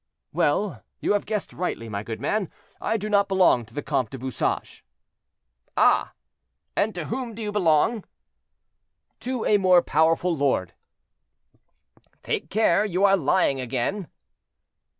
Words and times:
"Well, 0.33 0.81
you 0.99 1.13
have 1.13 1.27
guessed 1.27 1.53
rightly, 1.53 1.87
my 1.87 2.01
good 2.01 2.19
man; 2.19 2.49
I 2.81 2.97
do 2.97 3.07
not 3.07 3.27
belong 3.27 3.65
to 3.67 3.73
the 3.75 3.83
Comte 3.83 4.09
du 4.09 4.17
Bouchage." 4.17 4.83
"Ah! 5.77 6.13
and 6.75 6.95
to 6.95 7.05
whom 7.05 7.35
do 7.35 7.43
you 7.43 7.51
belong?" 7.51 8.03
"To 9.19 9.45
a 9.45 9.57
more 9.59 9.83
powerful 9.83 10.35
lord." 10.35 10.73
"Take 12.23 12.49
care; 12.49 12.83
you 12.83 13.05
are 13.05 13.15
lying 13.15 13.61
again." 13.61 14.07